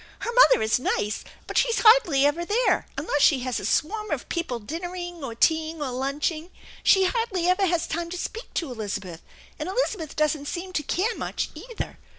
Her 0.21 0.31
mother 0.33 0.63
is 0.63 0.79
nice, 0.79 1.23
but 1.45 1.59
she's 1.59 1.81
hardly 1.81 2.25
ever 2.25 2.43
there, 2.43 2.87
unless 2.97 3.21
she 3.21 3.41
has 3.41 3.59
a 3.59 3.65
swarm 3.67 4.09
of 4.09 4.27
people 4.29 4.57
dinnering 4.59 5.21
or 5.23 5.35
teaing 5.35 5.79
or 5.79 5.91
lunching. 5.91 6.49
She 6.81 7.05
hardly 7.05 7.47
ever 7.47 7.67
has 7.67 7.85
time 7.85 8.09
to 8.09 8.17
speak 8.17 8.51
to 8.55 8.71
Elizabeth, 8.71 9.21
and 9.59 9.69
Elizabeth 9.69 10.15
doesn't 10.15 10.47
seem 10.47 10.73
to 10.73 10.81
care 10.81 11.13
much, 11.17 11.51
either. 11.53 11.99